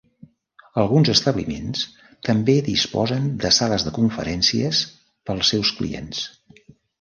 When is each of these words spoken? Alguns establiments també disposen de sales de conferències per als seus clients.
Alguns 0.83 1.09
establiments 1.11 1.83
també 2.29 2.55
disposen 2.69 3.27
de 3.43 3.51
sales 3.59 3.85
de 3.89 3.93
conferències 3.99 4.81
per 5.29 5.37
als 5.37 5.53
seus 5.55 5.75
clients. 5.83 6.25